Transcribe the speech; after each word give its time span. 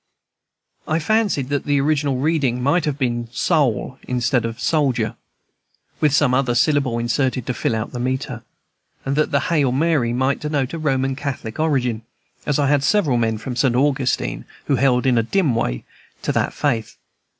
I 0.87 0.97
fancied 0.97 1.49
that 1.49 1.65
the 1.65 1.79
original 1.79 2.17
reading 2.17 2.59
might 2.59 2.85
have 2.85 2.97
been 2.97 3.29
"soul," 3.31 3.99
instead 4.07 4.45
of 4.45 4.59
"soldier," 4.59 5.15
with 5.99 6.11
some 6.11 6.33
other 6.33 6.55
syllable 6.55 6.97
inserted 6.97 7.45
to 7.45 7.53
fill 7.53 7.75
out 7.75 7.91
the 7.91 7.99
metre, 7.99 8.41
and 9.05 9.15
that 9.15 9.29
the 9.29 9.41
"Hail, 9.41 9.71
Mary," 9.71 10.11
might 10.11 10.39
denote 10.39 10.73
a 10.73 10.79
Roman 10.79 11.15
Catholic 11.15 11.59
origin, 11.59 12.01
as 12.47 12.57
I 12.57 12.65
had 12.67 12.83
several 12.83 13.17
men 13.17 13.37
from 13.37 13.55
St. 13.55 13.75
Augustine 13.75 14.45
who 14.65 14.77
held 14.77 15.05
in 15.05 15.19
a 15.19 15.21
dim 15.21 15.53
way 15.53 15.83
to 16.23 16.31
that 16.31 16.51
faith. 16.51 16.97